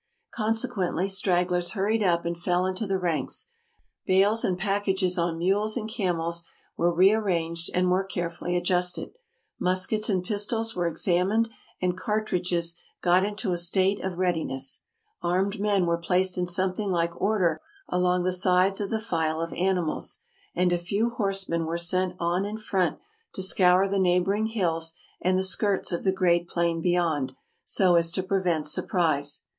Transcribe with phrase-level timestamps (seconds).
[0.33, 3.51] Consequently stragglers hurried up and fell into the ranks;
[4.07, 6.43] bales and packages on mules and camels
[6.75, 9.11] were re arranged and more carefully adjusted;
[9.59, 14.81] muskets and pistols were examined and cartridges got into a state of readiness;
[15.21, 19.53] armed men were placed in something like order along the sides of the file of
[19.53, 20.17] animals;
[20.55, 22.97] and a few horsemen were sent on in front,
[23.33, 27.33] to scour the neighboring hills and the skirts of the great plain beyond,
[27.63, 29.43] so as to prevent surprise.